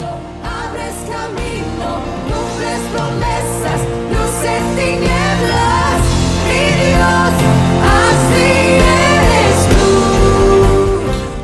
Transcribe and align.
abres 0.00 0.96
camino, 1.10 1.88
cumples 2.28 2.82
promesas, 2.92 3.71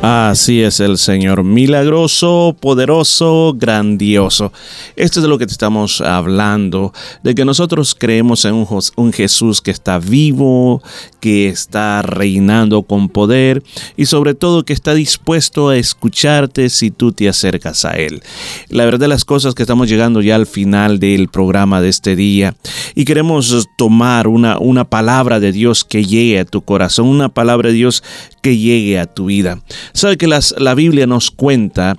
Así 0.00 0.62
es 0.62 0.78
el 0.78 0.96
Señor, 0.96 1.42
milagroso, 1.42 2.56
poderoso, 2.60 3.52
grandioso. 3.58 4.52
Esto 4.94 5.18
es 5.18 5.22
de 5.24 5.28
lo 5.28 5.38
que 5.38 5.46
te 5.46 5.50
estamos 5.50 6.00
hablando, 6.00 6.92
de 7.24 7.34
que 7.34 7.44
nosotros 7.44 7.96
creemos 7.98 8.44
en 8.44 8.64
un, 8.94 9.12
Jesús 9.12 9.60
que 9.60 9.72
está 9.72 9.98
vivo, 9.98 10.84
que 11.18 11.48
está 11.48 12.02
reinando 12.02 12.84
con 12.84 13.08
poder 13.08 13.64
y 13.96 14.06
sobre 14.06 14.34
todo 14.34 14.64
que 14.64 14.72
está 14.72 14.94
dispuesto 14.94 15.70
a 15.70 15.76
escucharte 15.76 16.70
si 16.70 16.92
tú 16.92 17.10
te 17.10 17.28
acercas 17.28 17.84
a 17.84 17.96
Él. 17.96 18.22
La 18.68 18.84
verdad 18.84 19.00
de 19.00 19.08
las 19.08 19.24
cosas 19.24 19.56
que 19.56 19.64
estamos 19.64 19.88
llegando 19.88 20.22
ya 20.22 20.36
al 20.36 20.46
final 20.46 21.00
del 21.00 21.26
programa 21.26 21.80
de 21.80 21.88
este 21.88 22.14
día 22.14 22.54
y 22.94 23.04
queremos 23.04 23.66
tomar 23.76 24.28
una, 24.28 24.58
una 24.60 24.84
palabra 24.84 25.40
de 25.40 25.50
Dios 25.50 25.82
que 25.82 26.04
llegue 26.04 26.38
a 26.38 26.44
tu 26.44 26.62
corazón, 26.62 27.08
una 27.08 27.28
palabra 27.28 27.70
de 27.70 27.74
Dios 27.74 28.04
que 28.42 28.56
llegue 28.56 29.00
a 29.00 29.06
tu 29.06 29.26
vida. 29.26 29.58
Sabe 29.92 30.16
que 30.16 30.26
las- 30.26 30.54
la 30.58 30.74
Biblia 30.74 31.06
nos 31.06 31.30
cuenta 31.30 31.96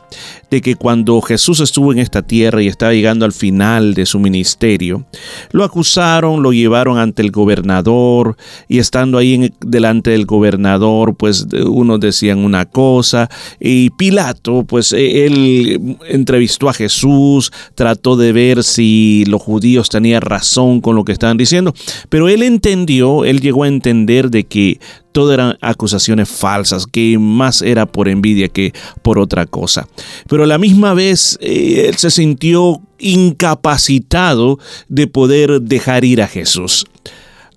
de 0.52 0.62
que 0.62 0.76
cuando 0.76 1.22
Jesús 1.22 1.60
estuvo 1.60 1.92
en 1.92 2.00
esta 2.00 2.22
tierra 2.22 2.62
y 2.62 2.68
estaba 2.68 2.94
llegando 2.94 3.26
al 3.26 3.34
final 3.34 3.94
de 3.94 4.06
su 4.06 4.20
ministerio, 4.20 5.06
lo 5.52 5.64
acusaron, 5.64 6.42
lo 6.42 6.52
llevaron 6.54 6.98
ante 6.98 7.22
el 7.22 7.32
gobernador 7.32 8.36
y 8.68 8.80
estando 8.80 9.18
ahí 9.18 9.34
en- 9.36 9.54
delante 9.62 10.12
del 10.12 10.26
gobernador, 10.26 11.16
pues 11.16 11.50
de- 11.50 11.64
unos 11.64 12.00
decían 12.00 12.40
una 12.40 12.66
cosa 12.66 13.30
y 13.60 13.90
Pilato, 13.92 14.64
pues 14.64 14.92
eh, 14.94 15.26
él 15.26 15.98
entrevistó 16.08 16.70
a 16.70 16.74
Jesús, 16.74 17.52
trató 17.76 18.16
de 18.16 18.32
ver 18.32 18.64
si 18.64 19.24
los 19.28 19.42
judíos 19.42 19.90
tenían 19.90 20.22
razón 20.22 20.82
con 20.82 20.96
lo 20.96 21.04
que 21.06 21.12
estaban 21.12 21.38
diciendo, 21.38 21.74
pero 22.10 22.28
él 22.30 22.44
entendió, 22.44 23.26
él 23.26 23.40
llegó 23.42 23.64
a 23.64 23.68
entender 23.68 24.30
de 24.30 24.46
que 24.46 24.80
todo 25.12 25.34
eran 25.34 25.58
acusaciones 25.62 26.30
falsas, 26.30 26.86
que 26.86 27.18
más 27.20 27.64
era 27.64 27.88
por 27.88 28.08
envidia 28.08 28.48
que 28.48 28.74
por 29.02 29.18
otra 29.18 29.48
cosa. 29.48 29.88
Pero 30.30 30.39
a 30.44 30.48
la 30.48 30.58
misma 30.58 30.94
vez 30.94 31.38
eh, 31.42 31.86
él 31.90 31.96
se 31.96 32.12
sintió 32.12 32.82
incapacitado 33.00 34.60
de 34.88 35.08
poder 35.08 35.62
dejar 35.62 36.06
ir 36.06 36.22
a 36.22 36.28
Jesús. 36.28 36.86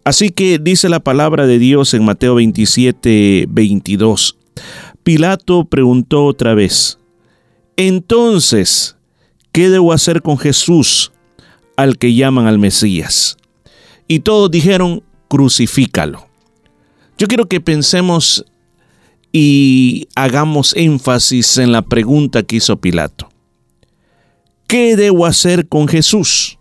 Así 0.05 0.31
que 0.31 0.59
dice 0.59 0.89
la 0.89 1.01
palabra 1.01 1.47
de 1.47 1.59
Dios 1.59 1.95
en 1.95 2.05
Mateo 2.05 2.37
27, 2.37 3.47
22. 3.49 4.37
Pilato 5.03 5.65
preguntó 5.65 6.25
otra 6.25 6.55
vez, 6.55 6.99
entonces, 7.77 8.97
¿qué 9.53 9.69
debo 9.71 9.93
hacer 9.93 10.23
con 10.23 10.39
Jesús 10.39 11.13
al 11.77 11.99
que 11.99 12.15
llaman 12.15 12.47
al 12.47 12.59
Mesías? 12.59 13.37
Y 14.09 14.21
todos 14.21 14.51
dijeron, 14.51 15.03
crucifícalo. 15.29 16.27
Yo 17.19 17.29
quiero 17.29 17.47
que 17.47 17.61
pensemos 17.61 18.45
y 19.33 20.09
hagamos 20.15 20.75
énfasis 20.77 21.57
en 21.59 21.73
la 21.73 21.83
pregunta 21.83 22.43
que 22.43 22.57
hizo 22.57 22.77
Pilato. 22.77 23.29
¿Qué 24.67 24.97
debo 24.97 25.27
hacer 25.27 25.69
con 25.69 25.89
Jesús? 25.89 26.59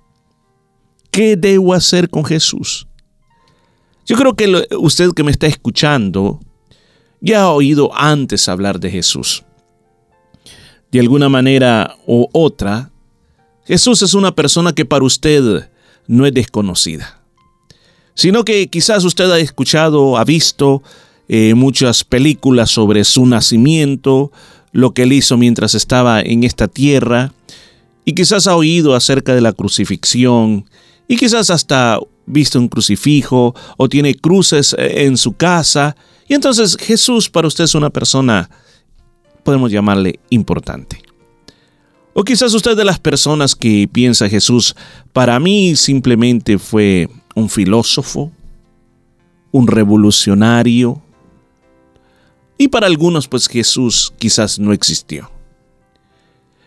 ¿Qué 1.11 1.36
debo 1.36 1.73
hacer 1.73 2.09
con 2.09 2.25
Jesús? 2.25 2.88
Yo 4.05 4.16
creo 4.16 4.36
que 4.36 4.66
usted 4.78 5.11
que 5.11 5.23
me 5.23 5.31
está 5.31 5.47
escuchando 5.47 6.39
ya 7.19 7.44
ha 7.44 7.52
oído 7.52 7.91
antes 7.94 8.50
hablar 8.50 8.80
de 8.80 8.89
Jesús. 8.89 9.44
De 10.91 11.00
alguna 11.00 11.30
manera 11.30 11.95
u 12.08 12.28
otra, 12.33 12.91
Jesús 13.66 14.02
es 14.02 14.13
una 14.13 14.33
persona 14.33 14.73
que 14.73 14.85
para 14.85 15.06
usted 15.06 15.69
no 16.08 16.25
es 16.25 16.33
desconocida 16.33 17.22
sino 18.13 18.44
que 18.44 18.68
quizás 18.68 19.03
usted 19.03 19.31
ha 19.31 19.40
escuchado, 19.40 20.18
ha 20.18 20.24
visto 20.24 20.84
eh, 21.34 21.53
muchas 21.53 22.03
películas 22.03 22.72
sobre 22.72 23.06
su 23.06 23.25
nacimiento, 23.25 24.34
lo 24.74 24.94
que 24.94 25.03
él 25.03 25.14
hizo 25.14 25.38
mientras 25.38 25.75
estaba 25.75 26.19
en 26.19 26.44
esta 26.44 26.68
tierra, 26.68 27.31
y 28.03 28.16
quizás 28.16 28.47
ha 28.47 28.56
oído 28.58 28.96
acerca 28.96 29.34
de 29.34 29.40
la 29.40 29.53
crucifixión, 29.53 30.66
y 31.08 31.16
quizás 31.16 31.50
hasta 31.50 32.02
visto 32.25 32.59
un 32.59 32.68
crucifijo 32.68 33.56
o 33.78 33.88
tiene 33.88 34.14
cruces 34.14 34.75
eh, 34.78 35.06
en 35.06 35.16
su 35.16 35.31
casa, 35.31 35.96
y 36.28 36.34
entonces 36.34 36.75
Jesús 36.78 37.30
para 37.30 37.48
usted 37.48 37.63
es 37.63 37.75
una 37.75 37.92
persona, 37.92 38.50
podemos 39.46 39.72
llamarle 39.72 40.19
importante. 40.31 41.02
O 42.12 42.25
quizás 42.25 42.53
usted 42.53 42.75
de 42.75 42.84
las 42.84 43.00
personas 43.00 43.56
que 43.56 43.88
piensa 43.90 44.28
Jesús, 44.28 44.75
para 45.13 45.40
mí 45.40 45.78
simplemente 45.78 46.59
fue 46.59 47.08
un 47.36 47.48
filósofo, 47.48 48.34
un 49.52 49.68
revolucionario, 49.68 51.02
y 52.61 52.67
para 52.67 52.85
algunos 52.85 53.27
pues 53.27 53.47
Jesús 53.47 54.13
quizás 54.19 54.59
no 54.59 54.72
existió. 54.72 55.31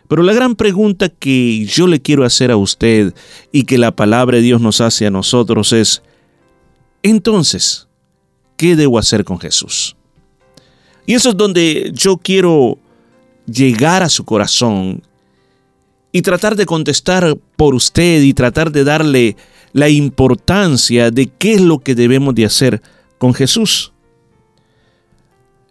Pero 0.08 0.24
la 0.24 0.32
gran 0.32 0.56
pregunta 0.56 1.08
que 1.08 1.64
yo 1.66 1.86
le 1.86 2.02
quiero 2.02 2.24
hacer 2.24 2.50
a 2.50 2.56
usted 2.56 3.14
y 3.52 3.62
que 3.62 3.78
la 3.78 3.94
palabra 3.94 4.38
de 4.38 4.42
Dios 4.42 4.60
nos 4.60 4.80
hace 4.80 5.06
a 5.06 5.12
nosotros 5.12 5.72
es, 5.72 6.02
entonces, 7.04 7.86
¿qué 8.56 8.74
debo 8.74 8.98
hacer 8.98 9.24
con 9.24 9.38
Jesús? 9.38 9.94
Y 11.06 11.14
eso 11.14 11.28
es 11.28 11.36
donde 11.36 11.92
yo 11.94 12.16
quiero 12.16 12.76
llegar 13.46 14.02
a 14.02 14.08
su 14.08 14.24
corazón 14.24 15.00
y 16.10 16.22
tratar 16.22 16.56
de 16.56 16.66
contestar 16.66 17.38
por 17.54 17.72
usted 17.72 18.20
y 18.22 18.34
tratar 18.34 18.72
de 18.72 18.82
darle 18.82 19.36
la 19.72 19.88
importancia 19.88 21.12
de 21.12 21.28
qué 21.28 21.54
es 21.54 21.60
lo 21.60 21.78
que 21.78 21.94
debemos 21.94 22.34
de 22.34 22.46
hacer 22.46 22.82
con 23.18 23.32
Jesús. 23.32 23.93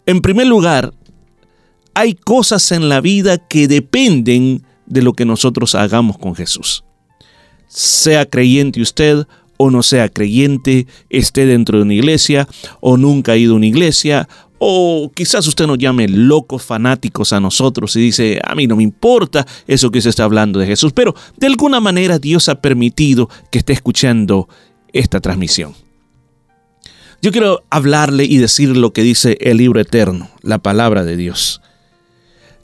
En 0.06 0.22
primer 0.22 0.47
lugar, 0.47 0.94
hay 1.94 2.14
cosas 2.14 2.72
en 2.72 2.90
la 2.90 3.02
vida 3.02 3.38
que 3.38 3.68
dependen 3.68 4.64
de 4.86 5.02
lo 5.02 5.14
que 5.14 5.25
nosotros 5.25 5.75
hagamos 5.75 6.18
con 6.18 6.36
Jesús. 6.36 6.84
Sea 7.68 8.25
creyente 8.25 8.81
usted 8.81 9.25
o 9.58 9.72
no 9.72 9.84
sea 9.84 10.09
creyente, 10.09 10.88
esté 11.09 11.46
dentro 11.46 11.78
de 11.78 11.84
una 11.84 11.94
iglesia 11.94 12.47
o 12.81 12.97
nunca 12.97 13.34
ha 13.34 13.38
ido 13.38 13.53
a 13.53 13.58
una 13.58 13.68
iglesia, 13.68 14.28
o 14.58 15.12
quizás 15.13 15.46
usted 15.47 15.68
nos 15.68 15.78
llame 15.78 16.08
locos 16.08 16.63
fanáticos 16.63 17.34
a 17.34 17.40
nosotros 17.40 17.96
y 17.96 18.02
dice, 18.02 18.40
a 18.44 18.56
mí 18.56 18.66
no 18.66 18.75
me 18.75 18.84
importa 18.84 19.46
eso 19.68 19.92
que 19.92 20.02
se 20.02 20.09
está 20.09 20.24
hablando 20.24 20.59
de 20.59 20.68
Jesús, 20.68 20.94
pero 20.94 21.13
de 21.38 21.47
alguna 21.47 21.80
manera 21.80 22.18
Dios 22.19 22.50
ha 22.50 22.56
permitido 22.56 23.30
que 23.52 23.59
esté 23.59 23.74
escuchando 23.74 24.47
esta 24.92 25.19
transmisión. 25.19 25.74
Yo 27.23 27.31
quiero 27.31 27.63
hablarle 27.69 28.25
y 28.25 28.38
decir 28.38 28.75
lo 28.75 28.91
que 28.91 29.01
dice 29.01 29.38
el 29.39 29.56
libro 29.56 29.79
eterno, 29.79 30.29
la 30.41 30.57
palabra 30.57 31.06
de 31.06 31.16
Dios. 31.16 31.61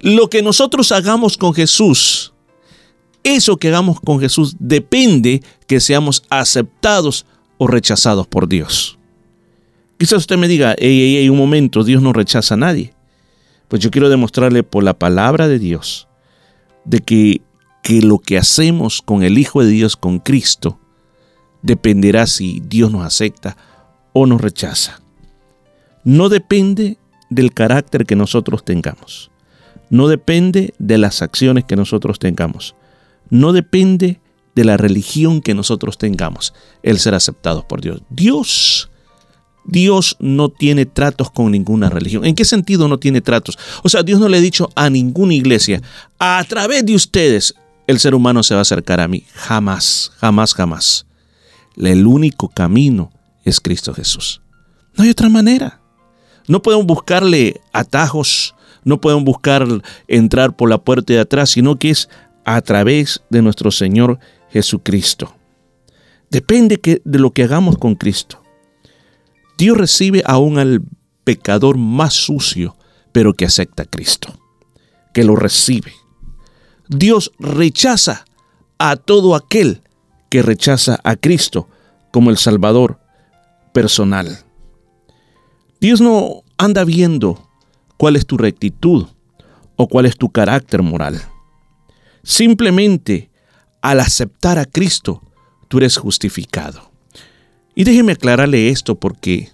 Lo 0.01 0.29
que 0.29 0.41
nosotros 0.41 0.91
hagamos 0.91 1.37
con 1.37 1.53
Jesús, 1.53 2.33
eso 3.23 3.55
que 3.55 3.69
hagamos 3.69 4.01
con 4.01 4.19
Jesús 4.19 4.57
depende 4.59 5.41
que 5.65 5.79
seamos 5.79 6.23
aceptados 6.29 7.25
o 7.57 7.67
rechazados 7.67 8.27
por 8.27 8.49
Dios. 8.49 8.99
Quizás 9.97 10.17
usted 10.19 10.37
me 10.37 10.49
diga, 10.49 10.75
hey, 10.77 10.99
hey, 11.03 11.15
hey, 11.19 11.29
un 11.29 11.37
momento, 11.37 11.85
Dios 11.85 12.01
no 12.01 12.11
rechaza 12.11 12.55
a 12.55 12.57
nadie. 12.57 12.93
Pues 13.69 13.81
yo 13.81 13.91
quiero 13.91 14.09
demostrarle 14.09 14.63
por 14.63 14.83
la 14.83 14.99
palabra 14.99 15.47
de 15.47 15.57
Dios 15.57 16.09
de 16.83 16.99
que, 16.99 17.41
que 17.81 18.01
lo 18.01 18.19
que 18.19 18.37
hacemos 18.37 19.01
con 19.01 19.23
el 19.23 19.37
Hijo 19.37 19.63
de 19.63 19.69
Dios, 19.69 19.95
con 19.95 20.19
Cristo, 20.19 20.81
dependerá 21.61 22.27
si 22.27 22.61
Dios 22.65 22.91
nos 22.91 23.05
acepta 23.05 23.55
o 24.13 24.25
nos 24.25 24.41
rechaza. 24.41 25.01
No 26.03 26.29
depende 26.29 26.97
del 27.29 27.53
carácter 27.53 28.05
que 28.05 28.15
nosotros 28.15 28.63
tengamos. 28.63 29.31
No 29.89 30.07
depende 30.07 30.73
de 30.79 30.97
las 30.97 31.21
acciones 31.21 31.65
que 31.65 31.75
nosotros 31.75 32.19
tengamos. 32.19 32.75
No 33.29 33.53
depende 33.53 34.19
de 34.55 34.65
la 34.65 34.77
religión 34.77 35.41
que 35.41 35.53
nosotros 35.53 35.97
tengamos 35.97 36.53
el 36.83 36.99
ser 36.99 37.15
aceptados 37.15 37.65
por 37.65 37.81
Dios. 37.81 38.01
Dios 38.09 38.89
Dios 39.65 40.17
no 40.19 40.49
tiene 40.49 40.85
tratos 40.85 41.29
con 41.29 41.51
ninguna 41.51 41.89
religión. 41.89 42.25
¿En 42.25 42.35
qué 42.35 42.43
sentido 42.43 42.87
no 42.87 42.97
tiene 42.97 43.21
tratos? 43.21 43.57
O 43.83 43.89
sea, 43.89 44.03
Dios 44.03 44.19
no 44.19 44.27
le 44.27 44.37
ha 44.37 44.41
dicho 44.41 44.69
a 44.75 44.89
ninguna 44.89 45.35
iglesia, 45.35 45.81
a 46.17 46.43
través 46.47 46.85
de 46.85 46.95
ustedes 46.95 47.53
el 47.85 47.99
ser 47.99 48.15
humano 48.15 48.41
se 48.43 48.55
va 48.55 48.61
a 48.61 48.61
acercar 48.63 48.99
a 48.99 49.07
mí. 49.07 49.23
Jamás, 49.33 50.11
jamás, 50.17 50.53
jamás. 50.53 51.05
El 51.77 52.07
único 52.07 52.49
camino 52.49 53.11
es 53.43 53.59
Cristo 53.59 53.93
Jesús. 53.93 54.41
No 54.95 55.03
hay 55.03 55.09
otra 55.09 55.29
manera. 55.29 55.81
No 56.47 56.61
podemos 56.61 56.85
buscarle 56.85 57.61
atajos, 57.73 58.55
no 58.83 58.99
podemos 58.99 59.23
buscar 59.23 59.67
entrar 60.07 60.55
por 60.55 60.69
la 60.69 60.79
puerta 60.79 61.13
de 61.13 61.19
atrás, 61.19 61.51
sino 61.51 61.77
que 61.77 61.91
es 61.91 62.09
a 62.45 62.61
través 62.61 63.21
de 63.29 63.41
nuestro 63.41 63.71
Señor 63.71 64.19
Jesucristo. 64.49 65.35
Depende 66.31 66.77
que, 66.77 67.01
de 67.05 67.19
lo 67.19 67.31
que 67.31 67.43
hagamos 67.43 67.77
con 67.77 67.95
Cristo. 67.95 68.41
Dios 69.57 69.77
recibe 69.77 70.23
aún 70.25 70.57
al 70.57 70.81
pecador 71.23 71.77
más 71.77 72.13
sucio, 72.13 72.75
pero 73.11 73.33
que 73.33 73.45
acepta 73.45 73.83
a 73.83 73.85
Cristo, 73.85 74.39
que 75.13 75.23
lo 75.23 75.35
recibe. 75.35 75.93
Dios 76.87 77.31
rechaza 77.37 78.25
a 78.79 78.95
todo 78.95 79.35
aquel 79.35 79.83
que 80.29 80.41
rechaza 80.41 80.99
a 81.03 81.15
Cristo 81.15 81.67
como 82.11 82.29
el 82.29 82.37
Salvador 82.37 82.99
personal. 83.73 84.45
Dios 85.79 86.01
no 86.01 86.43
anda 86.57 86.83
viendo 86.83 87.47
cuál 87.97 88.15
es 88.15 88.25
tu 88.25 88.37
rectitud 88.37 89.07
o 89.75 89.87
cuál 89.87 90.05
es 90.05 90.17
tu 90.17 90.29
carácter 90.29 90.81
moral. 90.81 91.21
Simplemente 92.23 93.29
al 93.81 93.99
aceptar 93.99 94.59
a 94.59 94.65
Cristo, 94.65 95.21
tú 95.67 95.77
eres 95.77 95.97
justificado. 95.97 96.91
Y 97.75 97.85
déjeme 97.85 98.11
aclararle 98.11 98.69
esto 98.69 98.99
porque 98.99 99.49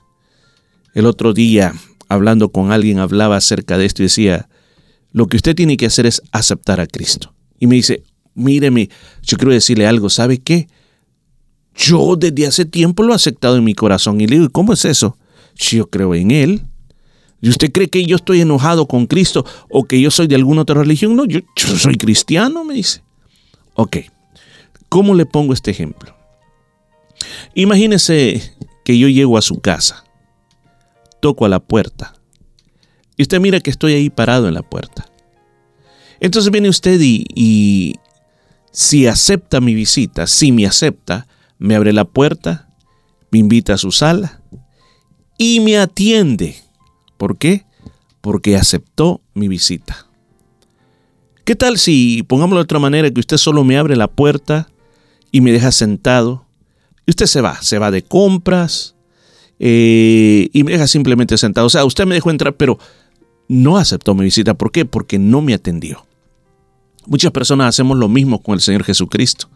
el 0.95 1.05
otro 1.05 1.33
día, 1.33 1.73
hablando 2.09 2.49
con 2.49 2.71
alguien, 2.71 2.99
hablaba 2.99 3.37
acerca 3.37 3.77
de 3.77 3.85
esto 3.85 4.01
y 4.01 4.05
decía, 4.05 4.49
lo 5.11 5.27
que 5.27 5.37
usted 5.37 5.55
tiene 5.55 5.77
que 5.77 5.85
hacer 5.85 6.05
es 6.05 6.21
aceptar 6.31 6.79
a 6.79 6.87
Cristo. 6.87 7.33
Y 7.59 7.67
me 7.67 7.75
dice, 7.75 8.03
míreme, 8.33 8.89
yo 9.21 9.37
quiero 9.37 9.53
decirle 9.53 9.85
algo, 9.85 10.09
¿sabe 10.09 10.39
qué? 10.39 10.67
Yo 11.75 12.15
desde 12.15 12.47
hace 12.47 12.65
tiempo 12.65 13.03
lo 13.03 13.13
he 13.13 13.15
aceptado 13.15 13.57
en 13.57 13.63
mi 13.63 13.73
corazón. 13.73 14.21
Y 14.21 14.27
le 14.27 14.37
digo, 14.37 14.49
¿cómo 14.49 14.73
es 14.73 14.85
eso? 14.85 15.17
Yo 15.55 15.89
creo 15.89 16.15
en 16.15 16.31
Él. 16.31 16.65
¿Y 17.41 17.49
usted 17.49 17.71
cree 17.71 17.89
que 17.89 18.05
yo 18.05 18.15
estoy 18.15 18.41
enojado 18.41 18.87
con 18.87 19.07
Cristo 19.07 19.45
o 19.69 19.83
que 19.83 19.99
yo 19.99 20.09
soy 20.09 20.27
de 20.27 20.35
alguna 20.35 20.61
otra 20.61 20.79
religión? 20.81 21.15
No, 21.15 21.25
yo, 21.25 21.41
soy 21.55 21.95
cristiano, 21.95 22.63
me 22.63 22.75
dice. 22.75 23.03
Ok, 23.75 23.97
¿cómo 24.89 25.13
le 25.13 25.25
pongo 25.25 25.53
este 25.53 25.71
ejemplo? 25.71 26.15
Imagínese 27.53 28.55
que 28.85 28.97
yo 28.97 29.09
llego 29.09 29.37
a 29.37 29.41
su 29.41 29.59
casa, 29.59 30.05
toco 31.19 31.45
a 31.45 31.49
la 31.49 31.59
puerta 31.59 32.15
y 33.17 33.23
usted 33.23 33.39
mira 33.39 33.59
que 33.59 33.69
estoy 33.69 33.93
ahí 33.93 34.09
parado 34.09 34.47
en 34.47 34.53
la 34.53 34.61
puerta. 34.61 35.05
Entonces 36.19 36.51
viene 36.51 36.69
usted 36.69 36.99
y 37.01 37.95
si 38.71 39.07
acepta 39.07 39.61
mi 39.61 39.73
visita, 39.73 40.27
si 40.27 40.51
me 40.51 40.65
acepta, 40.65 41.27
me 41.57 41.75
abre 41.75 41.93
la 41.93 42.05
puerta, 42.05 42.67
me 43.31 43.39
invita 43.39 43.73
a 43.73 43.77
su 43.77 43.91
sala 43.91 44.41
y 45.37 45.59
me 45.59 45.77
atiende. 45.77 46.55
¿Por 47.17 47.37
qué? 47.37 47.65
Porque 48.21 48.55
aceptó 48.55 49.21
mi 49.33 49.47
visita. 49.47 50.07
¿Qué 51.43 51.55
tal 51.55 51.77
si, 51.77 52.23
pongámoslo 52.23 52.57
de 52.57 52.63
otra 52.63 52.79
manera, 52.79 53.11
que 53.11 53.19
usted 53.19 53.37
solo 53.37 53.63
me 53.63 53.77
abre 53.77 53.95
la 53.95 54.07
puerta 54.07 54.67
y 55.31 55.41
me 55.41 55.51
deja 55.51 55.71
sentado 55.71 56.45
y 57.05 57.11
usted 57.11 57.27
se 57.27 57.41
va, 57.41 57.61
se 57.61 57.77
va 57.77 57.91
de 57.91 58.01
compras 58.01 58.95
eh, 59.59 60.49
y 60.51 60.63
me 60.63 60.71
deja 60.71 60.87
simplemente 60.87 61.37
sentado? 61.37 61.67
O 61.67 61.69
sea, 61.69 61.85
usted 61.85 62.05
me 62.05 62.15
dejó 62.15 62.31
entrar, 62.31 62.55
pero 62.55 62.79
no 63.47 63.77
aceptó 63.77 64.15
mi 64.15 64.23
visita. 64.23 64.55
¿Por 64.55 64.71
qué? 64.71 64.85
Porque 64.85 65.19
no 65.19 65.41
me 65.41 65.53
atendió. 65.53 66.05
Muchas 67.05 67.31
personas 67.31 67.67
hacemos 67.67 67.97
lo 67.97 68.09
mismo 68.09 68.41
con 68.41 68.55
el 68.55 68.61
Señor 68.61 68.83
Jesucristo. 68.83 69.47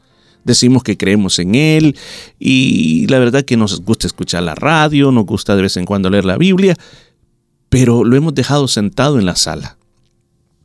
Decimos 0.43 0.83
que 0.83 0.97
creemos 0.97 1.37
en 1.39 1.55
Él 1.55 1.97
y 2.39 3.07
la 3.07 3.19
verdad 3.19 3.43
que 3.43 3.57
nos 3.57 3.81
gusta 3.81 4.07
escuchar 4.07 4.43
la 4.43 4.55
radio, 4.55 5.11
nos 5.11 5.25
gusta 5.25 5.55
de 5.55 5.63
vez 5.63 5.77
en 5.77 5.85
cuando 5.85 6.09
leer 6.09 6.25
la 6.25 6.37
Biblia, 6.37 6.75
pero 7.69 8.03
lo 8.03 8.15
hemos 8.15 8.33
dejado 8.33 8.67
sentado 8.67 9.19
en 9.19 9.25
la 9.25 9.35
sala. 9.35 9.77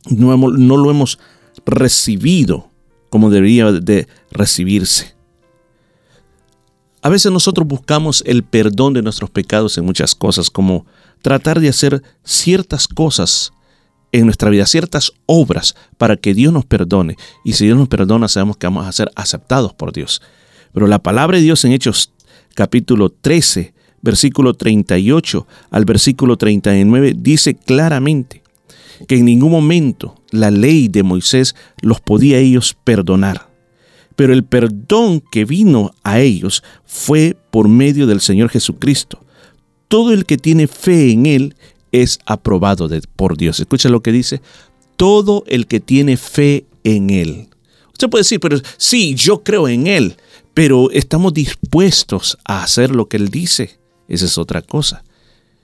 No, 0.09 0.35
no 0.35 0.77
lo 0.77 0.91
hemos 0.91 1.19
recibido 1.65 2.69
como 3.09 3.29
debería 3.29 3.71
de 3.71 4.07
recibirse. 4.31 5.15
A 7.01 7.09
veces 7.09 7.31
nosotros 7.31 7.67
buscamos 7.67 8.23
el 8.25 8.43
perdón 8.43 8.93
de 8.93 9.01
nuestros 9.01 9.29
pecados 9.29 9.77
en 9.77 9.85
muchas 9.85 10.15
cosas, 10.15 10.49
como 10.49 10.85
tratar 11.21 11.59
de 11.59 11.69
hacer 11.69 12.01
ciertas 12.23 12.87
cosas 12.87 13.53
en 14.19 14.25
nuestra 14.25 14.49
vida, 14.49 14.65
ciertas 14.65 15.11
obras 15.25 15.75
para 15.97 16.17
que 16.17 16.33
Dios 16.33 16.53
nos 16.53 16.65
perdone. 16.65 17.17
Y 17.43 17.53
si 17.53 17.65
Dios 17.65 17.77
nos 17.77 17.87
perdona, 17.87 18.27
sabemos 18.27 18.57
que 18.57 18.67
vamos 18.67 18.85
a 18.85 18.91
ser 18.91 19.11
aceptados 19.15 19.73
por 19.73 19.93
Dios. 19.93 20.21
Pero 20.73 20.87
la 20.87 20.99
palabra 20.99 21.37
de 21.37 21.43
Dios 21.43 21.63
en 21.65 21.71
Hechos 21.71 22.11
capítulo 22.53 23.09
13, 23.09 23.73
versículo 24.01 24.53
38 24.53 25.47
al 25.71 25.85
versículo 25.85 26.37
39 26.37 27.15
dice 27.17 27.55
claramente 27.55 28.43
que 29.07 29.15
en 29.15 29.25
ningún 29.25 29.51
momento 29.51 30.15
la 30.31 30.51
ley 30.51 30.87
de 30.87 31.03
Moisés 31.03 31.55
los 31.81 32.01
podía 32.01 32.37
ellos 32.37 32.75
perdonar. 32.83 33.49
Pero 34.15 34.31
el 34.31 34.45
perdón 34.45 35.21
que 35.31 35.43
vino 35.43 35.93
a 36.03 36.19
ellos 36.19 36.63
fue 36.85 37.35
por 37.51 37.67
medio 37.67 38.07
del 38.07 38.21
Señor 38.21 38.49
Jesucristo. 38.49 39.19
Todo 39.87 40.13
el 40.13 40.25
que 40.25 40.37
tiene 40.37 40.67
fe 40.67 41.11
en 41.11 41.25
Él 41.25 41.55
es 42.01 42.19
aprobado 42.25 42.89
por 43.15 43.37
Dios. 43.37 43.59
Escucha 43.59 43.89
lo 43.89 44.01
que 44.01 44.11
dice. 44.11 44.41
Todo 44.97 45.43
el 45.47 45.67
que 45.67 45.79
tiene 45.79 46.17
fe 46.17 46.65
en 46.83 47.09
Él. 47.09 47.49
Usted 47.91 48.09
puede 48.09 48.21
decir, 48.21 48.39
pero 48.39 48.57
sí, 48.77 49.15
yo 49.15 49.43
creo 49.43 49.67
en 49.67 49.87
Él, 49.87 50.17
pero 50.53 50.91
estamos 50.91 51.33
dispuestos 51.33 52.37
a 52.45 52.63
hacer 52.63 52.93
lo 52.93 53.07
que 53.07 53.17
Él 53.17 53.29
dice. 53.29 53.79
Esa 54.07 54.25
es 54.25 54.37
otra 54.37 54.61
cosa. 54.61 55.03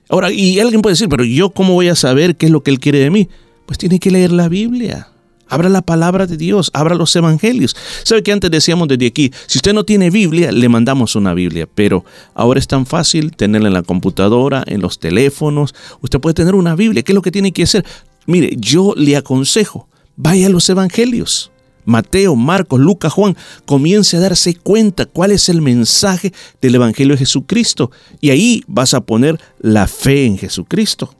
Ahora, 0.08 0.32
y 0.32 0.58
alguien 0.60 0.82
puede 0.82 0.94
decir, 0.94 1.08
pero 1.08 1.24
yo 1.24 1.50
cómo 1.50 1.74
voy 1.74 1.88
a 1.88 1.94
saber 1.94 2.36
qué 2.36 2.46
es 2.46 2.52
lo 2.52 2.62
que 2.62 2.70
Él 2.70 2.80
quiere 2.80 2.98
de 2.98 3.10
mí? 3.10 3.28
Pues 3.66 3.78
tiene 3.78 3.98
que 3.98 4.10
leer 4.10 4.32
la 4.32 4.48
Biblia. 4.48 5.11
Abra 5.52 5.68
la 5.68 5.82
palabra 5.82 6.26
de 6.26 6.38
Dios, 6.38 6.70
abra 6.72 6.94
los 6.94 7.14
evangelios. 7.14 7.76
¿Sabe 8.04 8.22
que 8.22 8.32
antes 8.32 8.50
decíamos 8.50 8.88
desde 8.88 9.06
aquí? 9.06 9.30
Si 9.46 9.58
usted 9.58 9.74
no 9.74 9.84
tiene 9.84 10.08
Biblia, 10.08 10.50
le 10.50 10.66
mandamos 10.70 11.14
una 11.14 11.34
Biblia, 11.34 11.68
pero 11.74 12.06
ahora 12.32 12.58
es 12.58 12.66
tan 12.66 12.86
fácil 12.86 13.36
tenerla 13.36 13.68
en 13.68 13.74
la 13.74 13.82
computadora, 13.82 14.64
en 14.66 14.80
los 14.80 14.98
teléfonos. 14.98 15.74
Usted 16.00 16.20
puede 16.20 16.32
tener 16.32 16.54
una 16.54 16.74
Biblia. 16.74 17.02
¿Qué 17.02 17.12
es 17.12 17.14
lo 17.14 17.20
que 17.20 17.30
tiene 17.30 17.52
que 17.52 17.64
hacer? 17.64 17.84
Mire, 18.24 18.56
yo 18.56 18.94
le 18.96 19.14
aconsejo, 19.14 19.88
vaya 20.16 20.46
a 20.46 20.48
los 20.48 20.66
evangelios. 20.70 21.52
Mateo, 21.84 22.34
Marcos, 22.34 22.80
Lucas, 22.80 23.12
Juan, 23.12 23.36
comience 23.66 24.16
a 24.16 24.20
darse 24.20 24.54
cuenta 24.54 25.04
cuál 25.04 25.32
es 25.32 25.50
el 25.50 25.60
mensaje 25.60 26.32
del 26.62 26.76
Evangelio 26.76 27.12
de 27.12 27.18
Jesucristo. 27.18 27.90
Y 28.22 28.30
ahí 28.30 28.62
vas 28.68 28.94
a 28.94 29.02
poner 29.02 29.38
la 29.60 29.86
fe 29.86 30.24
en 30.24 30.38
Jesucristo. 30.38 31.14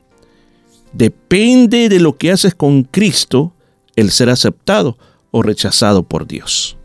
Depende 0.91 1.87
de 1.87 1.99
lo 1.99 2.17
que 2.17 2.31
haces 2.31 2.55
con 2.55 2.81
Cristo, 2.83 3.53
el 3.95 4.11
ser 4.11 4.29
aceptado 4.29 4.97
o 5.31 5.41
rechazado 5.41 6.03
por 6.03 6.27
Dios. 6.27 6.77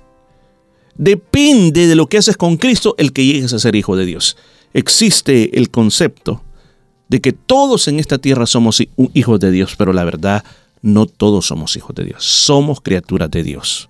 Depende 0.96 1.86
de 1.86 1.94
lo 1.94 2.08
que 2.08 2.18
haces 2.18 2.36
con 2.36 2.56
Cristo 2.56 2.94
el 2.98 3.12
que 3.12 3.24
llegues 3.24 3.52
a 3.52 3.58
ser 3.58 3.76
hijo 3.76 3.96
de 3.96 4.04
Dios. 4.06 4.36
Existe 4.74 5.58
el 5.58 5.70
concepto 5.70 6.42
de 7.08 7.20
que 7.20 7.32
todos 7.32 7.88
en 7.88 8.00
esta 8.00 8.18
tierra 8.18 8.46
somos 8.46 8.82
hijos 9.14 9.40
de 9.40 9.50
Dios, 9.50 9.74
pero 9.76 9.92
la 9.92 10.04
verdad, 10.04 10.44
no 10.82 11.06
todos 11.06 11.46
somos 11.46 11.76
hijos 11.76 11.94
de 11.94 12.04
Dios. 12.04 12.24
Somos 12.24 12.80
criaturas 12.80 13.30
de 13.30 13.42
Dios. 13.42 13.88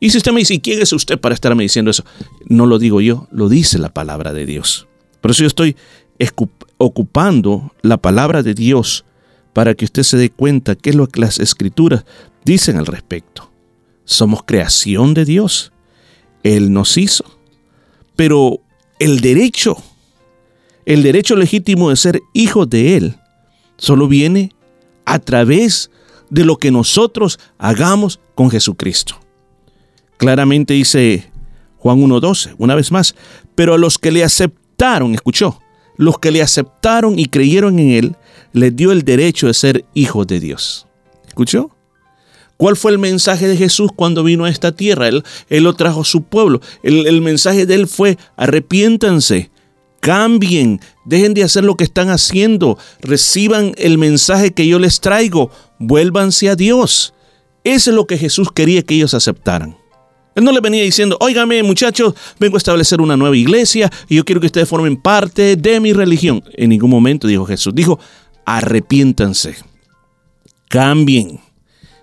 Y 0.00 0.10
si 0.10 0.18
usted 0.18 0.32
me 0.32 0.40
dice, 0.40 0.60
¿y 0.62 0.70
es 0.72 0.92
usted 0.92 1.18
para 1.18 1.34
estarme 1.34 1.62
diciendo 1.62 1.90
eso? 1.90 2.04
No 2.46 2.66
lo 2.66 2.78
digo 2.78 3.00
yo, 3.00 3.28
lo 3.30 3.48
dice 3.48 3.78
la 3.78 3.92
palabra 3.92 4.32
de 4.32 4.46
Dios. 4.46 4.88
Por 5.20 5.30
eso 5.30 5.42
yo 5.42 5.46
estoy 5.46 5.76
ocupando 6.78 7.72
la 7.82 7.98
palabra 7.98 8.42
de 8.42 8.54
Dios 8.54 9.04
para 9.52 9.74
que 9.74 9.84
usted 9.84 10.02
se 10.02 10.16
dé 10.16 10.30
cuenta 10.30 10.74
qué 10.74 10.90
es 10.90 10.96
lo 10.96 11.08
que 11.08 11.20
las 11.20 11.38
escrituras 11.38 12.04
dicen 12.44 12.76
al 12.76 12.86
respecto. 12.86 13.50
Somos 14.04 14.42
creación 14.44 15.14
de 15.14 15.24
Dios. 15.24 15.72
Él 16.42 16.72
nos 16.72 16.96
hizo. 16.96 17.24
Pero 18.16 18.60
el 18.98 19.20
derecho, 19.20 19.76
el 20.86 21.02
derecho 21.02 21.36
legítimo 21.36 21.90
de 21.90 21.96
ser 21.96 22.20
hijos 22.32 22.68
de 22.68 22.96
Él, 22.96 23.16
solo 23.76 24.08
viene 24.08 24.52
a 25.04 25.18
través 25.18 25.90
de 26.28 26.44
lo 26.44 26.56
que 26.56 26.70
nosotros 26.70 27.38
hagamos 27.58 28.20
con 28.34 28.50
Jesucristo. 28.50 29.18
Claramente 30.16 30.74
dice 30.74 31.30
Juan 31.78 32.00
1.12, 32.00 32.54
una 32.58 32.74
vez 32.74 32.92
más, 32.92 33.14
pero 33.54 33.74
a 33.74 33.78
los 33.78 33.98
que 33.98 34.10
le 34.10 34.22
aceptaron, 34.22 35.14
escuchó, 35.14 35.60
los 35.96 36.18
que 36.18 36.30
le 36.30 36.42
aceptaron 36.42 37.18
y 37.18 37.26
creyeron 37.26 37.78
en 37.78 37.90
Él, 37.90 38.16
les 38.52 38.74
dio 38.74 38.92
el 38.92 39.02
derecho 39.02 39.46
de 39.46 39.54
ser 39.54 39.84
hijos 39.94 40.26
de 40.26 40.40
Dios. 40.40 40.86
¿Escuchó? 41.26 41.70
¿Cuál 42.56 42.76
fue 42.76 42.92
el 42.92 42.98
mensaje 42.98 43.48
de 43.48 43.56
Jesús 43.56 43.90
cuando 43.96 44.22
vino 44.22 44.44
a 44.44 44.50
esta 44.50 44.72
tierra? 44.72 45.08
Él, 45.08 45.24
él 45.48 45.64
lo 45.64 45.72
trajo 45.72 46.02
a 46.02 46.04
su 46.04 46.24
pueblo. 46.24 46.60
El, 46.82 47.22
mensaje 47.22 47.64
de 47.64 47.74
Él 47.74 47.86
fue, 47.86 48.18
arrepiéntanse, 48.36 49.50
cambien, 50.00 50.78
dejen 51.06 51.32
de 51.32 51.42
hacer 51.42 51.64
lo 51.64 51.76
que 51.76 51.84
están 51.84 52.10
haciendo, 52.10 52.76
reciban 53.00 53.72
el 53.78 53.96
mensaje 53.96 54.50
que 54.50 54.66
yo 54.66 54.78
les 54.78 55.00
traigo, 55.00 55.50
vuélvanse 55.78 56.50
a 56.50 56.54
Dios. 56.54 57.14
Eso 57.64 57.90
es 57.92 57.96
lo 57.96 58.06
que 58.06 58.18
Jesús 58.18 58.48
quería 58.52 58.82
que 58.82 58.94
ellos 58.94 59.14
aceptaran. 59.14 59.78
Él 60.34 60.44
no 60.44 60.52
le 60.52 60.60
venía 60.60 60.82
diciendo, 60.82 61.16
óigame 61.20 61.62
muchachos, 61.62 62.14
vengo 62.38 62.56
a 62.56 62.58
establecer 62.58 63.00
una 63.00 63.16
nueva 63.16 63.38
iglesia 63.38 63.90
y 64.06 64.16
yo 64.16 64.24
quiero 64.26 64.40
que 64.40 64.48
ustedes 64.48 64.68
formen 64.68 64.96
parte 64.96 65.56
de 65.56 65.80
mi 65.80 65.94
religión. 65.94 66.42
En 66.52 66.68
ningún 66.68 66.90
momento 66.90 67.26
dijo 67.26 67.46
Jesús, 67.46 67.74
dijo, 67.74 67.98
arrepiéntanse, 68.56 69.56
cambien, 70.68 71.40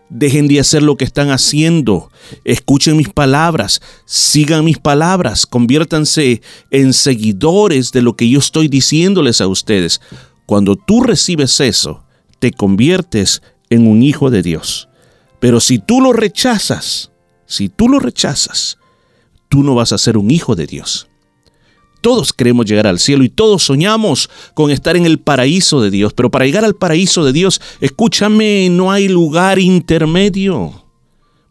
dejen 0.10 0.48
de 0.48 0.62
hacer 0.62 0.82
lo 0.82 0.96
que 0.96 1.04
están 1.04 1.30
haciendo, 1.30 2.10
escuchen 2.46 2.96
mis 2.96 3.10
palabras, 3.10 3.82
sigan 4.06 4.64
mis 4.64 4.80
palabras, 4.80 5.46
conviértanse 5.46 6.42
en 6.72 6.94
seguidores 6.94 7.92
de 7.92 8.02
lo 8.02 8.16
que 8.16 8.30
yo 8.30 8.40
estoy 8.40 8.70
diciéndoles 8.70 9.42
a 9.42 9.48
ustedes. 9.48 10.00
Cuando 10.46 10.78
tú 10.78 11.04
recibes 11.04 11.60
eso, 11.60 12.06
te 12.40 12.52
conviertes 12.52 13.42
en 13.70 13.86
un 13.86 14.02
hijo 14.02 14.30
de 14.30 14.42
Dios. 14.42 14.88
Pero 15.42 15.60
si 15.60 15.80
tú 15.80 16.00
lo 16.00 16.14
rechazas, 16.14 17.12
si 17.46 17.68
tú 17.68 17.90
lo 17.90 18.00
rechazas, 18.00 18.78
tú 19.50 19.64
no 19.64 19.76
vas 19.76 19.92
a 19.92 19.98
ser 19.98 20.18
un 20.18 20.32
hijo 20.32 20.56
de 20.56 20.66
Dios. 20.66 21.10
Todos 22.02 22.34
queremos 22.34 22.66
llegar 22.66 22.88
al 22.88 23.00
cielo 23.00 23.24
y 23.24 23.30
todos 23.30 23.64
soñamos 23.64 24.30
con 24.54 24.72
estar 24.72 24.96
en 24.96 25.06
el 25.06 25.20
paraíso 25.20 25.82
de 25.82 25.92
Dios, 25.92 26.14
pero 26.14 26.32
para 26.32 26.46
llegar 26.46 26.64
al 26.64 26.76
paraíso 26.76 27.24
de 27.26 27.34
Dios, 27.34 27.62
escúchame, 27.82 28.70
no 28.70 28.92
hay 28.92 29.08
lugar 29.08 29.60
intermedio. 29.60 30.84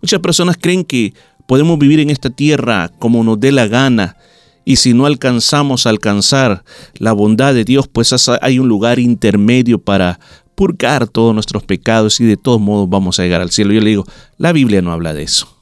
Muchas 0.00 0.20
personas 0.20 0.56
creen 0.60 0.84
que 0.84 1.14
podemos 1.46 1.78
vivir 1.78 2.00
en 2.00 2.10
esta 2.10 2.30
tierra 2.30 2.90
como 2.98 3.24
nos 3.24 3.40
dé 3.40 3.52
la 3.52 3.66
gana 3.66 4.16
y 4.64 4.76
si 4.76 4.94
no 4.94 5.06
alcanzamos 5.06 5.86
a 5.86 5.90
alcanzar 5.90 6.64
la 6.98 7.12
bondad 7.12 7.54
de 7.54 7.64
Dios, 7.64 7.86
pues 7.88 8.12
hay 8.42 8.58
un 8.58 8.68
lugar 8.68 8.98
intermedio 8.98 9.78
para 9.78 10.18
purgar 10.56 11.06
todos 11.06 11.32
nuestros 11.34 11.62
pecados 11.62 12.20
y 12.20 12.24
de 12.24 12.36
todos 12.36 12.60
modos 12.60 12.88
vamos 12.88 13.20
a 13.20 13.22
llegar 13.22 13.40
al 13.42 13.52
cielo. 13.52 13.72
Yo 13.72 13.80
le 13.80 13.90
digo, 13.90 14.04
la 14.38 14.52
Biblia 14.52 14.82
no 14.82 14.92
habla 14.92 15.14
de 15.14 15.22
eso. 15.22 15.56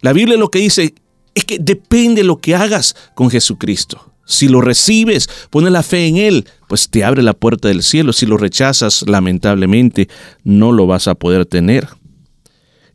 La 0.00 0.12
Biblia 0.12 0.36
lo 0.36 0.50
que 0.50 0.58
dice 0.58 0.94
es 1.40 1.44
que 1.44 1.58
depende 1.58 2.22
lo 2.22 2.38
que 2.38 2.54
hagas 2.54 2.94
con 3.14 3.30
Jesucristo. 3.30 4.12
Si 4.24 4.48
lo 4.48 4.60
recibes, 4.60 5.28
pones 5.50 5.72
la 5.72 5.82
fe 5.82 6.06
en 6.06 6.16
Él, 6.16 6.46
pues 6.68 6.88
te 6.88 7.02
abre 7.02 7.22
la 7.22 7.32
puerta 7.32 7.68
del 7.68 7.82
cielo. 7.82 8.12
Si 8.12 8.26
lo 8.26 8.36
rechazas, 8.36 9.02
lamentablemente, 9.08 10.08
no 10.44 10.70
lo 10.70 10.86
vas 10.86 11.08
a 11.08 11.16
poder 11.16 11.46
tener. 11.46 11.88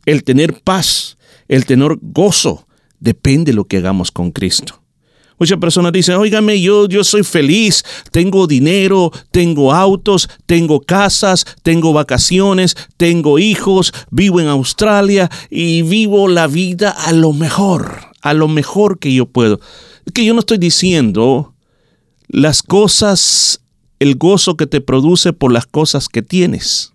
El 0.06 0.24
tener 0.24 0.62
paz, 0.62 1.18
el 1.48 1.66
tener 1.66 1.98
gozo, 2.00 2.66
depende 3.00 3.52
de 3.52 3.56
lo 3.56 3.64
que 3.64 3.76
hagamos 3.76 4.10
con 4.10 4.30
Cristo. 4.30 4.82
Muchas 5.38 5.58
personas 5.58 5.92
dicen, 5.92 6.14
óigame, 6.14 6.58
yo, 6.62 6.88
yo 6.88 7.04
soy 7.04 7.22
feliz, 7.22 7.84
tengo 8.10 8.46
dinero, 8.46 9.12
tengo 9.30 9.74
autos, 9.74 10.30
tengo 10.46 10.80
casas, 10.80 11.44
tengo 11.62 11.92
vacaciones, 11.92 12.74
tengo 12.96 13.38
hijos, 13.38 13.92
vivo 14.10 14.40
en 14.40 14.48
Australia 14.48 15.30
y 15.50 15.82
vivo 15.82 16.28
la 16.28 16.46
vida 16.46 16.90
a 16.90 17.12
lo 17.12 17.34
mejor, 17.34 18.12
a 18.22 18.34
lo 18.34 18.48
mejor 18.48 18.98
que 18.98 19.12
yo 19.14 19.26
puedo. 19.26 19.60
Que 20.12 20.24
yo 20.24 20.34
no 20.34 20.40
estoy 20.40 20.58
diciendo 20.58 21.54
las 22.28 22.62
cosas, 22.62 23.60
el 23.98 24.16
gozo 24.16 24.56
que 24.56 24.66
te 24.66 24.80
produce 24.80 25.32
por 25.32 25.52
las 25.52 25.66
cosas 25.66 26.08
que 26.08 26.22
tienes. 26.22 26.92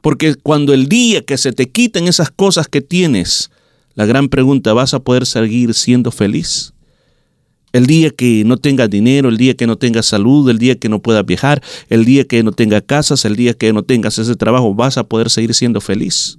Porque 0.00 0.34
cuando 0.34 0.74
el 0.74 0.88
día 0.88 1.24
que 1.24 1.38
se 1.38 1.52
te 1.52 1.70
quiten 1.70 2.08
esas 2.08 2.30
cosas 2.30 2.68
que 2.68 2.80
tienes, 2.80 3.50
la 3.94 4.06
gran 4.06 4.28
pregunta, 4.28 4.72
¿vas 4.72 4.92
a 4.92 5.00
poder 5.00 5.24
seguir 5.24 5.72
siendo 5.72 6.10
feliz? 6.10 6.72
El 7.72 7.86
día 7.86 8.10
que 8.10 8.44
no 8.44 8.56
tengas 8.56 8.88
dinero, 8.88 9.28
el 9.28 9.36
día 9.36 9.54
que 9.54 9.66
no 9.66 9.76
tengas 9.76 10.06
salud, 10.06 10.48
el 10.48 10.58
día 10.58 10.76
que 10.76 10.88
no 10.88 11.00
puedas 11.00 11.24
viajar, 11.26 11.62
el 11.88 12.04
día 12.04 12.24
que 12.24 12.42
no 12.42 12.52
tengas 12.52 12.82
casas, 12.86 13.24
el 13.24 13.34
día 13.34 13.54
que 13.54 13.72
no 13.72 13.82
tengas 13.82 14.18
ese 14.18 14.36
trabajo, 14.36 14.74
vas 14.74 14.96
a 14.96 15.04
poder 15.04 15.28
seguir 15.30 15.54
siendo 15.54 15.80
feliz. 15.80 16.38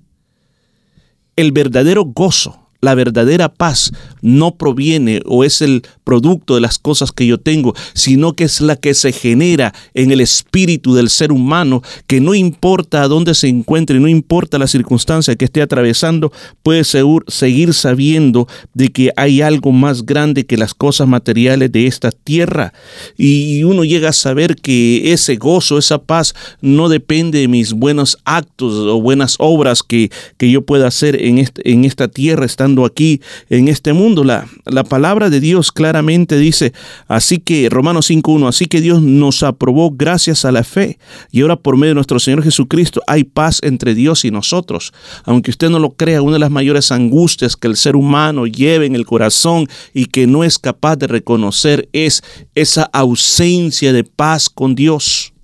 El 1.36 1.52
verdadero 1.52 2.06
gozo 2.06 2.65
la 2.86 2.96
verdadera 2.96 3.50
paz 3.50 3.92
no 4.22 4.56
proviene 4.56 5.22
o 5.26 5.44
es 5.44 5.62
el 5.62 5.84
producto 6.06 6.56
de 6.56 6.62
las 6.62 6.80
cosas 6.80 7.12
que 7.12 7.26
yo 7.26 7.38
tengo, 7.40 7.74
sino 7.94 8.34
que 8.34 8.46
es 8.46 8.62
la 8.62 8.76
que 8.76 8.94
se 8.94 9.12
genera 9.12 9.74
en 9.94 10.12
el 10.12 10.22
espíritu 10.22 10.94
del 10.94 11.10
ser 11.10 11.32
humano, 11.32 11.82
que 12.08 12.22
no 12.22 12.34
importa 12.34 13.02
a 13.02 13.08
dónde 13.08 13.34
se 13.34 13.48
encuentre, 13.48 14.00
no 14.00 14.08
importa 14.08 14.58
la 14.58 14.68
circunstancia 14.68 15.36
que 15.36 15.46
esté 15.46 15.62
atravesando, 15.62 16.32
puede 16.64 16.84
seguir 16.84 17.74
sabiendo 17.74 18.48
de 18.74 18.90
que 18.90 19.12
hay 19.18 19.42
algo 19.42 19.72
más 19.72 20.06
grande 20.06 20.46
que 20.46 20.58
las 20.58 20.74
cosas 20.74 21.08
materiales 21.08 21.72
de 21.72 21.88
esta 21.88 22.12
tierra. 22.12 22.72
Y 23.18 23.64
uno 23.64 23.84
llega 23.84 24.10
a 24.10 24.14
saber 24.14 24.56
que 24.56 25.12
ese 25.12 25.36
gozo, 25.36 25.78
esa 25.78 25.98
paz, 25.98 26.36
no 26.62 26.88
depende 26.88 27.40
de 27.40 27.48
mis 27.48 27.74
buenos 27.74 28.18
actos 28.26 28.74
o 28.74 29.02
buenas 29.02 29.36
obras 29.40 29.82
que, 29.82 30.12
que 30.38 30.52
yo 30.52 30.62
pueda 30.62 30.88
hacer 30.88 31.22
en, 31.22 31.44
en 31.64 31.86
esta 31.86 32.08
tierra, 32.08 32.46
estando 32.46 32.75
aquí 32.84 33.22
en 33.50 33.68
este 33.68 33.94
mundo. 33.94 34.24
La, 34.24 34.48
la 34.66 34.84
palabra 34.84 35.30
de 35.30 35.40
Dios 35.40 35.72
claramente 35.72 36.38
dice, 36.38 36.74
así 37.08 37.38
que 37.38 37.70
Romanos 37.70 38.10
5.1, 38.10 38.50
así 38.50 38.66
que 38.66 38.82
Dios 38.82 39.02
nos 39.04 39.44
aprobó 39.44 39.92
gracias 39.92 40.44
a 40.46 40.52
la 40.52 40.64
fe 40.64 40.98
y 41.32 41.42
ahora 41.42 41.56
por 41.56 41.78
medio 41.78 41.92
de 41.92 41.96
nuestro 41.96 42.20
Señor 42.20 42.44
Jesucristo 42.44 43.02
hay 43.08 43.24
paz 43.24 43.60
entre 43.62 43.94
Dios 43.94 44.26
y 44.26 44.32
nosotros. 44.32 44.94
Aunque 45.24 45.52
usted 45.52 45.70
no 45.70 45.80
lo 45.80 45.92
crea, 45.92 46.22
una 46.22 46.34
de 46.34 46.40
las 46.40 46.52
mayores 46.52 46.92
angustias 46.92 47.56
que 47.56 47.68
el 47.68 47.78
ser 47.78 47.96
humano 47.96 48.48
lleve 48.48 48.86
en 48.86 48.96
el 48.96 49.06
corazón 49.06 49.68
y 49.94 50.06
que 50.08 50.26
no 50.28 50.44
es 50.44 50.58
capaz 50.58 50.96
de 50.96 51.08
reconocer 51.08 51.88
es 51.94 52.24
esa 52.56 52.84
ausencia 52.92 53.94
de 53.94 54.04
paz 54.04 54.50
con 54.50 54.74
Dios. 54.74 55.35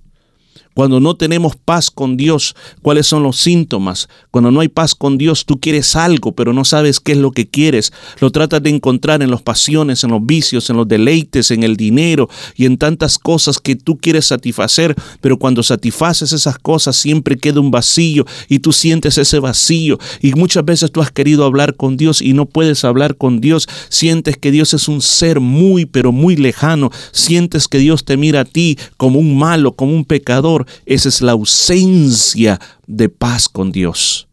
Cuando 0.74 1.00
no 1.00 1.16
tenemos 1.16 1.56
paz 1.56 1.90
con 1.90 2.16
Dios, 2.16 2.54
¿cuáles 2.80 3.06
son 3.06 3.22
los 3.22 3.36
síntomas? 3.36 4.08
Cuando 4.30 4.50
no 4.50 4.60
hay 4.60 4.68
paz 4.68 4.94
con 4.94 5.18
Dios, 5.18 5.44
tú 5.44 5.60
quieres 5.60 5.96
algo, 5.96 6.32
pero 6.32 6.52
no 6.52 6.64
sabes 6.64 7.00
qué 7.00 7.12
es 7.12 7.18
lo 7.18 7.30
que 7.30 7.46
quieres. 7.46 7.92
Lo 8.20 8.30
tratas 8.30 8.62
de 8.62 8.70
encontrar 8.70 9.22
en 9.22 9.30
las 9.30 9.42
pasiones, 9.42 10.02
en 10.04 10.10
los 10.10 10.24
vicios, 10.24 10.70
en 10.70 10.76
los 10.76 10.88
deleites, 10.88 11.50
en 11.50 11.62
el 11.62 11.76
dinero 11.76 12.28
y 12.56 12.66
en 12.66 12.78
tantas 12.78 13.18
cosas 13.18 13.58
que 13.58 13.76
tú 13.76 13.98
quieres 13.98 14.26
satisfacer, 14.26 14.94
pero 15.20 15.38
cuando 15.38 15.62
satisfaces 15.62 16.32
esas 16.32 16.58
cosas 16.58 16.96
siempre 16.96 17.36
queda 17.36 17.60
un 17.60 17.70
vacío 17.70 18.24
y 18.48 18.60
tú 18.60 18.72
sientes 18.72 19.18
ese 19.18 19.38
vacío. 19.38 19.98
Y 20.20 20.32
muchas 20.32 20.64
veces 20.64 20.90
tú 20.90 21.02
has 21.02 21.10
querido 21.10 21.44
hablar 21.44 21.76
con 21.76 21.96
Dios 21.96 22.22
y 22.22 22.32
no 22.32 22.46
puedes 22.46 22.84
hablar 22.84 23.16
con 23.16 23.40
Dios. 23.40 23.68
Sientes 23.88 24.36
que 24.36 24.50
Dios 24.50 24.74
es 24.74 24.88
un 24.88 25.02
ser 25.02 25.40
muy, 25.40 25.84
pero 25.84 26.12
muy 26.12 26.36
lejano. 26.36 26.90
Sientes 27.12 27.68
que 27.68 27.78
Dios 27.78 28.04
te 28.04 28.16
mira 28.16 28.40
a 28.40 28.44
ti 28.44 28.78
como 28.96 29.18
un 29.18 29.36
malo, 29.36 29.72
como 29.72 29.94
un 29.94 30.04
pecador 30.04 30.61
esa 30.86 31.08
es 31.08 31.22
la 31.22 31.32
ausencia 31.32 32.60
de 32.86 33.08
paz 33.08 33.48
con 33.48 33.72
Dios. 33.72 34.28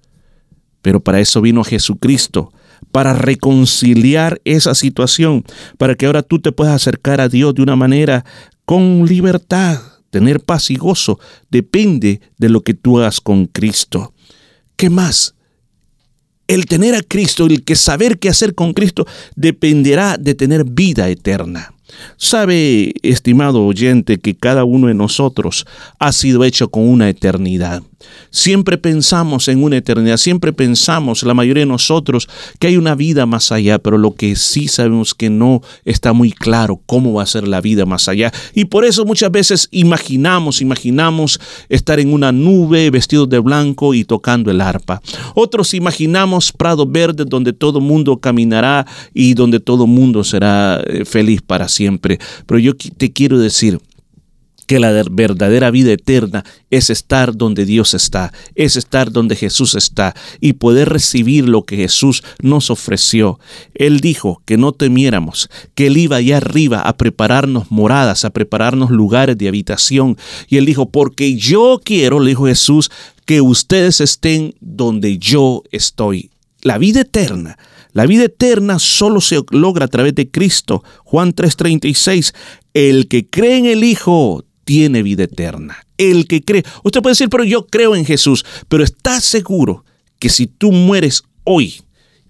Pero 0.81 0.99
para 0.99 1.19
eso 1.19 1.41
vino 1.41 1.63
Jesucristo, 1.63 2.51
para 2.91 3.13
reconciliar 3.13 4.41
esa 4.45 4.73
situación, 4.75 5.43
para 5.77 5.95
que 5.95 6.05
ahora 6.05 6.23
tú 6.23 6.39
te 6.39 6.51
puedas 6.51 6.75
acercar 6.75 7.21
a 7.21 7.29
Dios 7.29 7.53
de 7.55 7.61
una 7.61 7.75
manera 7.75 8.25
con 8.65 9.05
libertad. 9.05 9.81
Tener 10.09 10.39
paz 10.39 10.71
y 10.71 10.75
gozo 10.75 11.19
depende 11.51 12.21
de 12.37 12.49
lo 12.49 12.61
que 12.61 12.73
tú 12.73 12.99
hagas 12.99 13.21
con 13.21 13.45
Cristo. 13.45 14.13
¿Qué 14.75 14.89
más? 14.89 15.35
El 16.47 16.65
tener 16.65 16.95
a 16.95 17.03
Cristo, 17.03 17.45
el 17.45 17.63
que 17.63 17.75
saber 17.75 18.17
qué 18.17 18.29
hacer 18.29 18.55
con 18.55 18.73
Cristo, 18.73 19.05
dependerá 19.35 20.17
de 20.17 20.33
tener 20.33 20.63
vida 20.63 21.09
eterna. 21.09 21.73
Sabe, 22.17 22.93
estimado 23.01 23.65
oyente, 23.65 24.17
que 24.17 24.35
cada 24.35 24.63
uno 24.63 24.87
de 24.87 24.93
nosotros 24.93 25.65
ha 25.99 26.11
sido 26.11 26.43
hecho 26.43 26.69
con 26.69 26.87
una 26.87 27.09
eternidad. 27.09 27.83
Siempre 28.31 28.77
pensamos 28.77 29.47
en 29.47 29.63
una 29.63 29.77
eternidad, 29.77 30.17
siempre 30.17 30.53
pensamos, 30.53 31.23
la 31.23 31.33
mayoría 31.33 31.61
de 31.61 31.67
nosotros, 31.67 32.27
que 32.59 32.67
hay 32.67 32.77
una 32.77 32.95
vida 32.95 33.25
más 33.25 33.51
allá, 33.51 33.79
pero 33.79 33.97
lo 33.97 34.15
que 34.15 34.35
sí 34.35 34.67
sabemos 34.67 35.13
que 35.13 35.29
no 35.29 35.61
está 35.85 36.13
muy 36.13 36.31
claro 36.31 36.81
cómo 36.85 37.13
va 37.13 37.23
a 37.23 37.27
ser 37.27 37.47
la 37.47 37.61
vida 37.61 37.85
más 37.85 38.07
allá. 38.07 38.31
Y 38.53 38.65
por 38.65 38.85
eso 38.85 39.05
muchas 39.05 39.31
veces 39.31 39.67
imaginamos, 39.71 40.61
imaginamos 40.61 41.39
estar 41.69 41.99
en 41.99 42.13
una 42.13 42.31
nube 42.31 42.89
vestidos 42.89 43.29
de 43.29 43.39
blanco 43.39 43.93
y 43.93 44.03
tocando 44.03 44.51
el 44.51 44.61
arpa. 44.61 45.01
Otros 45.35 45.73
imaginamos 45.73 46.51
prado 46.51 46.85
verde 46.85 47.25
donde 47.25 47.53
todo 47.53 47.79
mundo 47.79 48.19
caminará 48.19 48.85
y 49.13 49.33
donde 49.33 49.59
todo 49.59 49.87
mundo 49.87 50.23
será 50.23 50.81
eh, 50.85 51.05
feliz 51.05 51.41
para 51.41 51.67
siempre. 51.67 52.19
Pero 52.45 52.59
yo 52.59 52.73
te 52.75 53.11
quiero 53.11 53.39
decir, 53.39 53.79
que 54.69 54.79
la 54.79 54.91
verdadera 55.09 55.71
vida 55.71 55.91
eterna 55.91 56.45
es 56.69 56.91
estar 56.91 57.35
donde 57.35 57.65
Dios 57.65 57.95
está, 57.95 58.31
es 58.53 58.75
estar 58.75 59.11
donde 59.11 59.35
Jesús 59.35 59.73
está 59.73 60.13
y 60.39 60.53
poder 60.53 60.89
recibir 60.89 61.49
lo 61.49 61.63
que 61.63 61.75
Jesús 61.75 62.21
nos 62.43 62.69
ofreció. 62.69 63.39
Él 63.73 63.99
dijo 63.99 64.43
que 64.45 64.57
no 64.57 64.71
temiéramos, 64.71 65.49
que 65.73 65.87
Él 65.87 65.97
iba 65.97 66.17
allá 66.17 66.37
arriba 66.37 66.81
a 66.81 66.97
prepararnos 66.97 67.71
moradas, 67.71 68.25
a 68.25 68.29
prepararnos 68.29 68.91
lugares 68.91 69.39
de 69.39 69.47
habitación. 69.47 70.17
Y 70.47 70.57
Él 70.57 70.67
dijo, 70.67 70.91
porque 70.91 71.35
yo 71.35 71.81
quiero, 71.83 72.19
le 72.19 72.29
dijo 72.29 72.45
Jesús, 72.45 72.91
que 73.25 73.41
ustedes 73.41 74.01
estén 74.01 74.53
donde 74.59 75.17
yo 75.17 75.63
estoy. 75.71 76.29
La 76.61 76.77
vida 76.77 77.01
eterna 77.01 77.57
la 77.91 78.05
vida 78.05 78.25
eterna 78.25 78.77
solo 78.77 79.19
se 79.19 79.41
logra 79.49 79.85
a 79.85 79.87
través 79.87 80.13
de 80.13 80.29
Cristo. 80.29 80.83
Juan 81.05 81.33
3:36, 81.33 82.35
el 82.75 83.07
que 83.07 83.27
cree 83.27 83.57
en 83.57 83.65
el 83.65 83.83
Hijo 83.83 84.45
tiene 84.69 85.01
vida 85.01 85.23
eterna. 85.23 85.83
El 85.97 86.27
que 86.27 86.43
cree. 86.43 86.63
Usted 86.83 87.01
puede 87.01 87.13
decir, 87.13 87.27
pero 87.27 87.43
yo 87.43 87.65
creo 87.65 87.95
en 87.95 88.05
Jesús, 88.05 88.45
pero 88.67 88.83
¿estás 88.83 89.23
seguro 89.23 89.83
que 90.19 90.29
si 90.29 90.45
tú 90.45 90.71
mueres 90.71 91.23
hoy, 91.43 91.81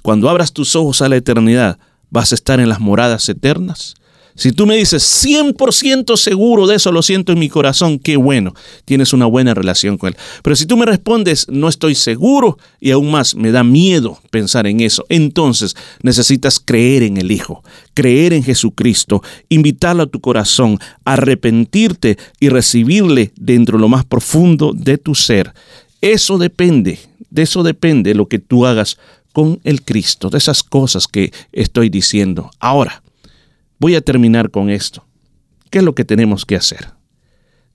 cuando 0.03 0.29
abras 0.29 0.53
tus 0.53 0.73
ojos 0.77 1.01
a 1.01 1.09
la 1.09 1.17
eternidad, 1.17 1.79
vas 2.09 2.31
a 2.31 2.35
estar 2.35 2.61
en 2.61 2.69
las 2.69 2.79
moradas 2.79 3.27
eternas? 3.27 3.95
Si 4.39 4.53
tú 4.53 4.65
me 4.65 4.77
dices 4.77 5.03
100% 5.25 6.15
seguro 6.15 6.65
de 6.65 6.77
eso, 6.77 6.93
lo 6.93 7.01
siento 7.01 7.33
en 7.33 7.39
mi 7.39 7.49
corazón, 7.49 7.99
qué 7.99 8.15
bueno, 8.15 8.55
tienes 8.85 9.11
una 9.11 9.25
buena 9.25 9.53
relación 9.53 9.97
con 9.97 10.07
Él. 10.07 10.17
Pero 10.41 10.55
si 10.55 10.65
tú 10.65 10.77
me 10.77 10.85
respondes, 10.85 11.45
no 11.49 11.67
estoy 11.67 11.93
seguro 11.93 12.57
y 12.79 12.91
aún 12.91 13.11
más 13.11 13.35
me 13.35 13.51
da 13.51 13.65
miedo 13.65 14.17
pensar 14.31 14.65
en 14.65 14.79
eso, 14.79 15.05
entonces 15.09 15.75
necesitas 16.03 16.61
creer 16.63 17.03
en 17.03 17.17
el 17.17 17.33
Hijo, 17.33 17.65
creer 17.93 18.31
en 18.31 18.41
Jesucristo, 18.41 19.21
invitarlo 19.49 20.03
a 20.03 20.07
tu 20.07 20.21
corazón, 20.21 20.79
arrepentirte 21.03 22.17
y 22.39 22.47
recibirle 22.47 23.33
dentro 23.35 23.77
de 23.77 23.81
lo 23.81 23.89
más 23.89 24.05
profundo 24.05 24.71
de 24.73 24.97
tu 24.97 25.15
ser. 25.15 25.53
Eso 25.99 26.37
depende 26.37 26.97
De 27.29 27.41
eso 27.41 27.61
depende 27.61 28.15
lo 28.15 28.29
que 28.29 28.39
tú 28.39 28.65
hagas 28.65 28.97
con 29.33 29.59
el 29.65 29.83
Cristo, 29.83 30.29
de 30.29 30.37
esas 30.37 30.63
cosas 30.63 31.09
que 31.09 31.33
estoy 31.51 31.89
diciendo. 31.89 32.51
Ahora, 32.59 33.03
voy 33.79 33.95
a 33.95 34.01
terminar 34.01 34.51
con 34.51 34.69
esto. 34.69 35.05
¿Qué 35.69 35.79
es 35.79 35.83
lo 35.83 35.95
que 35.95 36.05
tenemos 36.05 36.45
que 36.45 36.55
hacer? 36.55 36.91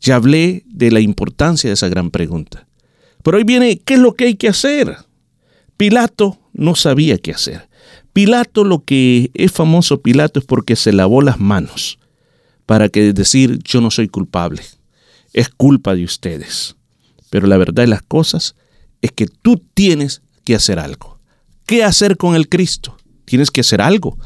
Ya 0.01 0.17
hablé 0.17 0.65
de 0.67 0.91
la 0.91 1.01
importancia 1.01 1.69
de 1.69 1.75
esa 1.75 1.89
gran 1.89 2.11
pregunta. 2.11 2.67
Pero 3.23 3.39
hoy 3.39 3.45
viene, 3.45 3.79
¿qué 3.79 3.95
es 3.95 4.01
lo 4.01 4.15
que 4.15 4.27
hay 4.27 4.35
que 4.35 4.49
hacer? 4.49 4.97
Pilato 5.77 6.39
no 6.53 6.75
sabía 6.75 7.19
qué 7.19 7.33
hacer. 7.33 7.69
Pilato 8.13 8.65
lo 8.65 8.85
que 8.85 9.31
es 9.35 9.51
famoso 9.51 10.01
Pilato 10.01 10.39
es 10.39 10.47
porque 10.47 10.77
se 10.77 10.93
lavó 10.93 11.23
las 11.23 11.41
manos 11.41 11.99
para 12.67 12.89
que 12.89 13.13
decir 13.13 13.59
yo 13.65 13.81
no 13.81 13.91
soy 13.91 14.09
culpable. 14.09 14.63
Es 15.33 15.49
culpa 15.49 15.95
de 15.95 16.05
ustedes. 16.05 16.77
Pero 17.31 17.47
la 17.47 17.57
verdad 17.57 17.83
de 17.83 17.89
las 17.89 18.03
cosas 18.03 18.55
es 19.03 19.11
que 19.11 19.27
tú 19.27 19.61
tienes 19.75 20.23
que 20.45 20.55
hacer 20.55 20.79
algo. 20.79 21.19
¿Qué 21.67 21.83
hacer 21.83 22.17
con 22.17 22.37
el 22.37 22.49
Cristo? 22.49 22.97
Tienes 23.25 23.51
que 23.51 23.63
hacer 23.63 23.81
algo. 23.81 24.19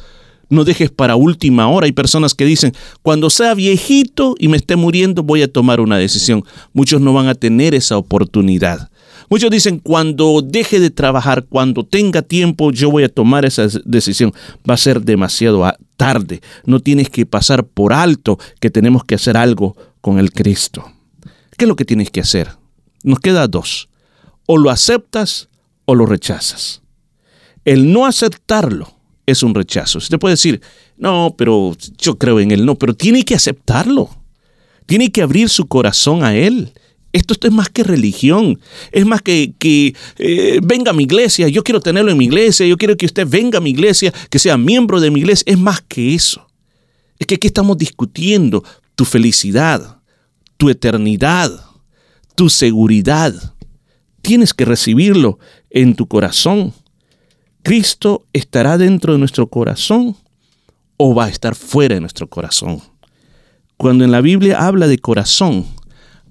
No 0.51 0.65
dejes 0.65 0.91
para 0.91 1.17
última 1.17 1.69
hora. 1.69 1.87
Hay 1.87 1.93
personas 1.93 2.35
que 2.35 2.45
dicen, 2.45 2.73
cuando 3.03 3.31
sea 3.31 3.55
viejito 3.55 4.35
y 4.39 4.49
me 4.49 4.57
esté 4.57 4.77
muriendo 4.77 5.23
voy 5.23 5.43
a 5.43 5.53
tomar 5.53 5.81
una 5.81 5.99
decisión. 5.99 6.45
Muchos 6.73 7.01
no 7.01 7.13
van 7.13 7.29
a 7.29 7.35
tener 7.35 7.75
esa 7.75 7.99
oportunidad. 7.99 8.91
Muchos 9.31 9.51
dicen, 9.51 9.79
cuando 9.79 10.41
deje 10.43 10.81
de 10.81 10.91
trabajar, 10.91 11.45
cuando 11.45 11.85
tenga 11.85 12.23
tiempo, 12.23 12.73
yo 12.73 12.91
voy 12.91 13.05
a 13.05 13.11
tomar 13.11 13.45
esa 13.45 13.67
decisión. 13.85 14.33
Va 14.69 14.75
a 14.75 14.79
ser 14.79 15.03
demasiado 15.03 15.71
tarde. 15.97 16.41
No 16.65 16.81
tienes 16.81 17.11
que 17.11 17.27
pasar 17.27 17.65
por 17.65 17.93
alto 17.93 18.39
que 18.59 18.71
tenemos 18.71 19.05
que 19.05 19.17
hacer 19.17 19.37
algo 19.37 19.77
con 20.01 20.19
el 20.19 20.33
Cristo. 20.33 20.91
¿Qué 21.59 21.65
es 21.67 21.69
lo 21.69 21.77
que 21.77 21.85
tienes 21.85 22.11
que 22.11 22.21
hacer? 22.21 22.49
Nos 23.03 23.21
queda 23.21 23.47
dos. 23.49 23.91
O 24.47 24.57
lo 24.57 24.71
aceptas 24.71 25.49
o 25.85 25.95
lo 25.95 26.07
rechazas. 26.07 26.81
El 27.67 27.93
no 27.93 28.07
aceptarlo 28.07 28.98
es 29.31 29.43
un 29.43 29.55
rechazo. 29.55 29.99
Usted 29.99 30.19
puede 30.19 30.35
decir, 30.35 30.61
no, 30.97 31.35
pero 31.37 31.77
yo 31.99 32.17
creo 32.17 32.41
en 32.41 32.51
él. 32.51 32.65
No, 32.65 32.77
pero 32.77 32.95
tiene 32.95 33.25
que 33.25 33.35
aceptarlo. 33.35 34.09
Tiene 34.87 35.13
que 35.13 35.21
abrir 35.21 35.51
su 35.51 35.67
corazón 35.69 36.25
a 36.25 36.35
él. 36.35 36.73
Esto, 37.13 37.35
es 37.41 37.53
más 37.53 37.69
que 37.69 37.85
religión, 37.85 38.59
es 38.93 39.07
más 39.07 39.23
que, 39.23 39.53
que 39.59 39.95
eh, 40.19 40.61
venga 40.63 40.91
a 40.91 40.95
mi 40.95 41.05
iglesia, 41.05 41.49
yo 41.49 41.65
quiero 41.65 41.81
tenerlo 41.81 42.11
en 42.11 42.19
mi 42.19 42.27
iglesia, 42.27 42.67
yo 42.67 42.77
quiero 42.77 42.99
que 42.99 43.07
usted 43.07 43.27
venga 43.27 43.59
a 43.59 43.61
mi 43.63 43.71
iglesia, 43.71 44.13
que 44.29 44.39
sea 44.39 44.59
miembro 44.59 45.01
de 45.01 45.11
mi 45.11 45.21
iglesia, 45.21 45.45
es 45.47 45.59
más 45.59 45.81
que 45.81 46.15
eso. 46.15 46.47
Es 47.19 47.27
que 47.27 47.37
aquí 47.37 47.47
estamos 47.47 47.79
discutiendo 47.79 48.63
tu 48.95 49.05
felicidad, 49.05 50.01
tu 50.59 50.69
eternidad, 50.69 51.51
tu 52.35 52.49
seguridad. 52.51 53.35
Tienes 54.21 54.53
que 54.53 54.65
recibirlo 54.65 55.39
en 55.71 55.95
tu 55.95 56.07
corazón. 56.07 56.75
¿Cristo 57.69 58.25
estará 58.33 58.79
dentro 58.79 59.13
de 59.13 59.19
nuestro 59.19 59.47
corazón 59.49 60.17
o 60.97 61.15
va 61.15 61.27
a 61.27 61.29
estar 61.29 61.55
fuera 61.55 61.97
de 61.97 62.01
nuestro 62.01 62.27
corazón? 62.27 62.81
Cuando 63.77 64.07
en 64.07 64.11
la 64.11 64.23
Biblia 64.23 64.67
habla 64.67 64.87
de 64.87 64.97
corazón, 64.97 65.67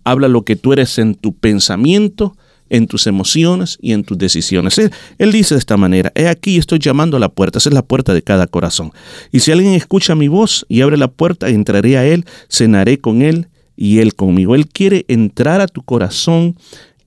habla 0.03 0.29
lo 0.29 0.41
que 0.41 0.55
tú 0.55 0.73
eres 0.73 0.97
en 0.97 1.13
tu 1.13 1.35
pensamiento, 1.35 2.35
en 2.71 2.87
tus 2.87 3.05
emociones 3.05 3.77
y 3.79 3.91
en 3.91 4.03
tus 4.03 4.17
decisiones. 4.17 4.79
Él, 5.19 5.31
dice 5.31 5.53
de 5.53 5.59
esta 5.59 5.77
manera, 5.77 6.11
he 6.15 6.27
aquí 6.27 6.57
estoy 6.57 6.79
llamando 6.79 7.17
a 7.17 7.19
la 7.19 7.29
puerta, 7.29 7.59
esa 7.59 7.69
es 7.69 7.75
la 7.75 7.85
puerta 7.85 8.15
de 8.15 8.23
cada 8.23 8.47
corazón. 8.47 8.91
Y 9.31 9.41
si 9.41 9.51
alguien 9.51 9.73
escucha 9.73 10.15
mi 10.15 10.29
voz 10.29 10.65
y 10.69 10.81
abre 10.81 10.97
la 10.97 11.07
puerta, 11.07 11.49
entraré 11.49 11.99
a 11.99 12.05
él, 12.07 12.25
cenaré 12.49 12.97
con 12.97 13.21
él 13.21 13.47
y 13.75 13.99
él 13.99 14.15
conmigo. 14.15 14.55
Él 14.55 14.67
quiere 14.67 15.05
entrar 15.07 15.61
a 15.61 15.67
tu 15.67 15.83
corazón 15.83 16.55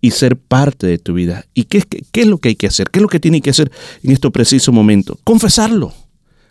y 0.00 0.12
ser 0.12 0.36
parte 0.36 0.86
de 0.86 0.98
tu 0.98 1.14
vida. 1.14 1.44
¿Y 1.54 1.64
qué, 1.64 1.82
qué, 2.12 2.22
es 2.22 2.26
lo 2.26 2.38
que 2.38 2.50
hay 2.50 2.56
que 2.56 2.66
hacer? 2.66 2.90
¿Qué 2.90 2.98
es 2.98 3.02
lo 3.02 3.08
que 3.08 3.20
tiene 3.20 3.40
que 3.40 3.50
hacer 3.50 3.70
en 4.02 4.12
este 4.12 4.30
preciso 4.30 4.72
momento? 4.72 5.18
Confesarlo, 5.24 5.92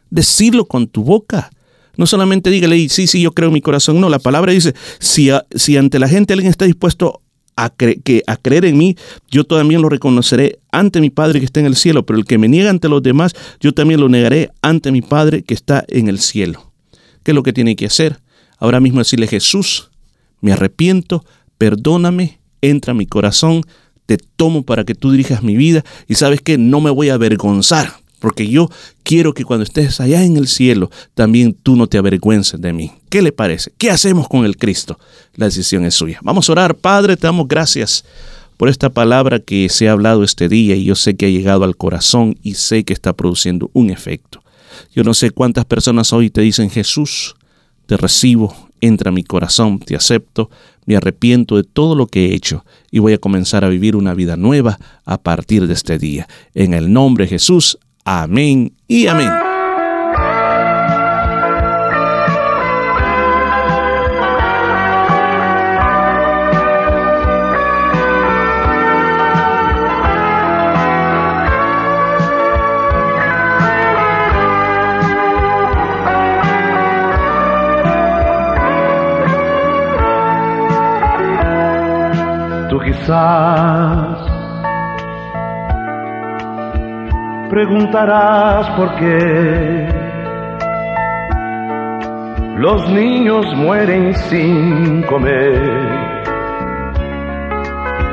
decirlo 0.10 0.66
con 0.66 0.88
tu 0.88 1.04
boca 1.04 1.52
no 2.00 2.06
solamente 2.06 2.50
dígale, 2.50 2.88
sí, 2.88 3.08
sí, 3.08 3.20
yo 3.20 3.34
creo 3.34 3.50
en 3.50 3.56
mi 3.56 3.62
corazón. 3.62 4.00
No, 4.00 4.08
la 4.08 4.20
palabra 4.20 4.54
dice, 4.54 4.74
si, 5.00 5.32
si 5.54 5.76
ante 5.76 6.00
la 6.00 6.08
gente 6.08 6.32
alguien 6.32 6.50
está 6.50 6.64
dispuesto 6.64 7.22
a, 7.58 7.70
que, 7.70 8.24
a 8.26 8.38
creer 8.38 8.64
en 8.64 8.78
mí, 8.78 8.96
yo 9.30 9.44
también 9.44 9.82
lo 9.82 9.90
reconoceré 9.90 10.60
ante 10.72 11.02
mi 11.02 11.10
Padre 11.10 11.40
que 11.40 11.46
está 11.46 11.60
en 11.60 11.66
el 11.66 11.76
cielo. 11.76 12.06
Pero 12.06 12.18
el 12.18 12.24
que 12.24 12.38
me 12.38 12.48
niega 12.48 12.70
ante 12.70 12.88
los 12.88 13.04
demás, 13.04 13.34
yo 13.60 13.74
también 13.74 14.00
lo 14.00 14.08
negaré 14.08 14.50
ante 14.62 14.94
mi 14.94 15.02
Padre 15.02 15.44
que 15.44 15.54
está 15.54 15.84
en 15.90 16.08
el 16.08 16.20
cielo. 16.20 16.72
¿Qué 17.24 17.32
es 17.32 17.36
lo 17.36 17.44
que 17.44 17.52
tiene 17.52 17.76
que 17.76 17.88
hacer? 17.88 18.22
Ahora 18.60 18.80
mismo 18.80 19.00
decirle, 19.00 19.28
Jesús, 19.28 19.92
me 20.40 20.54
arrepiento, 20.54 21.26
perdóname, 21.58 22.39
entra 22.62 22.92
a 22.92 22.96
mi 22.96 23.06
corazón, 23.06 23.64
te 24.06 24.18
tomo 24.18 24.64
para 24.64 24.84
que 24.84 24.96
tú 24.96 25.12
dirijas 25.12 25.44
mi 25.44 25.56
vida 25.56 25.84
y 26.08 26.16
sabes 26.16 26.42
que 26.42 26.58
no 26.58 26.82
me 26.82 26.90
voy 26.90 27.10
a 27.10 27.16
avergonzar 27.16 27.94
porque 28.20 28.48
yo 28.48 28.70
quiero 29.04 29.34
que 29.34 29.46
cuando 29.46 29.64
estés 29.64 30.00
allá 30.00 30.24
en 30.24 30.38
el 30.38 30.48
cielo, 30.48 30.92
también 31.16 31.54
tú 31.54 31.76
no 31.76 31.88
te 31.88 31.98
avergüences 31.98 32.60
de 32.60 32.74
mí. 32.74 32.92
¿Qué 33.10 33.22
le 33.22 33.32
parece? 33.32 33.72
¿Qué 33.78 33.90
hacemos 33.90 34.28
con 34.28 34.46
el 34.46 34.58
Cristo? 34.58 35.00
La 35.36 35.46
decisión 35.46 35.86
es 35.86 35.96
suya. 35.96 36.20
Vamos 36.22 36.50
a 36.50 36.52
orar. 36.52 36.76
Padre, 36.76 37.16
te 37.16 37.28
damos 37.28 37.48
gracias 37.48 38.04
por 38.58 38.68
esta 38.68 38.90
palabra 38.90 39.40
que 39.40 39.70
se 39.70 39.88
ha 39.88 39.94
hablado 39.94 40.24
este 40.24 40.50
día 40.50 40.76
y 40.76 40.84
yo 40.84 40.96
sé 40.96 41.16
que 41.16 41.28
ha 41.28 41.30
llegado 41.30 41.64
al 41.64 41.78
corazón 41.78 42.38
y 42.44 42.56
sé 42.56 42.84
que 42.84 42.94
está 42.94 43.14
produciendo 43.14 43.72
un 43.74 43.90
efecto. 43.90 44.44
Yo 44.94 45.04
no 45.04 45.14
sé 45.14 45.32
cuántas 45.32 45.66
personas 45.66 46.12
hoy 46.14 46.30
te 46.30 46.42
dicen, 46.42 46.70
Jesús, 46.70 47.36
te 47.86 47.96
recibo, 47.96 48.56
entra 48.82 49.10
a 49.10 49.14
mi 49.14 49.24
corazón, 49.24 49.80
te 49.80 49.96
acepto, 49.96 50.50
me 50.90 50.96
arrepiento 50.96 51.56
de 51.56 51.64
todo 51.64 51.94
lo 51.94 52.08
que 52.08 52.26
he 52.26 52.34
hecho 52.34 52.66
y 52.90 52.98
voy 52.98 53.14
a 53.14 53.20
comenzar 53.20 53.64
a 53.64 53.70
vivir 53.70 53.96
una 53.96 54.16
vida 54.16 54.38
nueva 54.38 54.80
a 55.06 55.20
partir 55.20 55.68
de 55.68 55.76
este 55.76 56.00
día. 56.00 56.28
En 56.56 56.74
el 56.74 56.92
nombre 56.92 57.26
de 57.26 57.30
Jesús, 57.30 57.78
Amén 58.04 58.74
y 58.88 59.06
amén. 59.06 59.49
Preguntarás 87.60 88.70
por 88.78 88.96
qué. 88.96 89.86
Los 92.56 92.90
niños 92.90 93.46
mueren 93.58 94.16
sin 94.30 95.04
comer. 95.04 95.60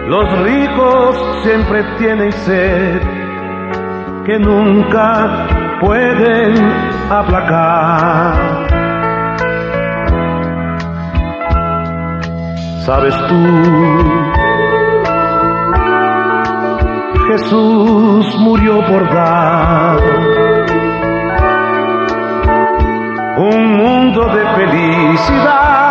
Los 0.08 0.26
ricos 0.40 1.42
siempre 1.44 1.84
tienen 1.96 2.32
sed 2.32 3.00
que 4.24 4.36
nunca 4.40 5.46
pueden 5.80 6.54
aplacar. 7.08 8.66
¿Sabes 12.84 13.14
tú? 13.28 14.35
Jesús 17.28 18.38
murió 18.38 18.86
por 18.86 19.12
dar 19.12 19.98
un 23.36 23.76
mundo 23.76 24.26
de 24.32 24.46
felicidad 24.54 25.85